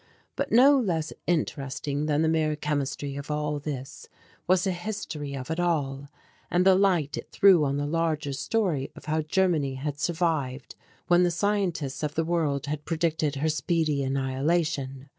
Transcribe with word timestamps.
But 0.35 0.51
no 0.51 0.79
less 0.79 1.13
interesting 1.27 2.07
than 2.07 2.23
the 2.23 2.27
mere 2.27 2.55
chemistry 2.55 3.17
of 3.17 3.29
all 3.29 3.59
this 3.59 4.09
was 4.47 4.63
the 4.63 4.71
history 4.71 5.35
of 5.37 5.51
it 5.51 5.59
all, 5.59 6.07
and 6.49 6.65
the 6.65 6.73
light 6.73 7.17
it 7.17 7.29
threw 7.31 7.63
on 7.65 7.77
the 7.77 7.85
larger 7.85 8.33
story 8.33 8.91
of 8.95 9.05
how 9.05 9.21
Germany 9.21 9.75
had 9.75 9.99
survived 9.99 10.73
when 11.07 11.21
the 11.21 11.29
scientists 11.29 12.01
of 12.01 12.15
the 12.15 12.25
world 12.25 12.65
had 12.65 12.83
predicted 12.83 13.35
her 13.35 13.49
speedy 13.49 13.99
annihiliation. 14.01 15.05